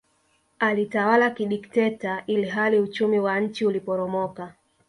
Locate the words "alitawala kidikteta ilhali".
0.59-2.79